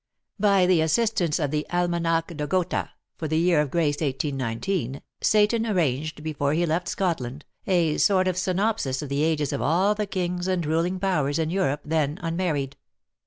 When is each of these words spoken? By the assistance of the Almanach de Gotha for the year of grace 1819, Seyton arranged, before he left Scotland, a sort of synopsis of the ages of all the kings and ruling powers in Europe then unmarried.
By 0.39 0.65
the 0.65 0.81
assistance 0.81 1.37
of 1.37 1.51
the 1.51 1.63
Almanach 1.69 2.35
de 2.35 2.47
Gotha 2.47 2.89
for 3.19 3.27
the 3.27 3.37
year 3.37 3.61
of 3.61 3.69
grace 3.69 3.97
1819, 3.97 4.99
Seyton 5.21 5.67
arranged, 5.67 6.23
before 6.23 6.53
he 6.53 6.65
left 6.65 6.87
Scotland, 6.87 7.45
a 7.67 7.99
sort 7.99 8.27
of 8.27 8.35
synopsis 8.35 9.03
of 9.03 9.09
the 9.09 9.21
ages 9.21 9.53
of 9.53 9.61
all 9.61 9.93
the 9.93 10.07
kings 10.07 10.47
and 10.47 10.65
ruling 10.65 10.99
powers 10.99 11.37
in 11.37 11.51
Europe 11.51 11.81
then 11.85 12.17
unmarried. 12.23 12.77